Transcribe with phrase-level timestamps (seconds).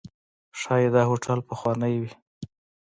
[0.59, 2.11] ښایي دا هوټل پخوانی دی.